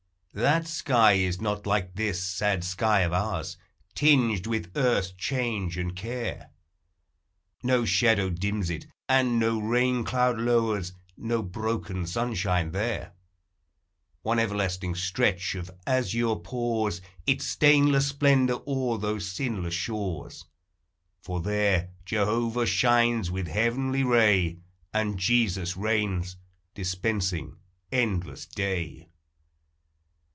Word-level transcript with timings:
399 0.33 0.61
That 0.63 0.69
sky 0.69 1.11
is 1.13 1.41
not 1.41 1.67
like 1.67 1.93
this 1.95 2.23
sad 2.23 2.63
sky 2.63 3.01
of 3.01 3.11
ours, 3.11 3.57
Tinged 3.95 4.47
with 4.47 4.71
earth's 4.77 5.11
change 5.11 5.77
and 5.77 5.93
care; 5.93 6.51
No 7.63 7.83
shadow 7.83 8.29
dims 8.29 8.69
it, 8.69 8.87
and 9.09 9.37
no 9.39 9.59
rain 9.59 10.05
cloud 10.05 10.39
lowers; 10.39 10.93
No 11.17 11.41
broken 11.43 12.07
sunshine 12.07 12.71
there: 12.71 13.11
One 14.21 14.39
everlasting 14.39 14.95
stretch 14.95 15.53
of 15.55 15.69
azure 15.85 16.37
pours 16.37 17.01
Its 17.27 17.45
stainless 17.45 18.07
splendor 18.07 18.55
o'er 18.65 18.99
those 18.99 19.27
sinless 19.29 19.73
shores; 19.73 20.45
For 21.19 21.41
there 21.41 21.89
Jehovah 22.05 22.67
shines 22.67 23.29
with 23.29 23.47
heavenly 23.49 24.03
ray, 24.05 24.59
And 24.93 25.19
Jesus 25.19 25.75
reigns, 25.75 26.37
dispensing 26.73 27.57
endless 27.91 28.45
day. 28.45 29.09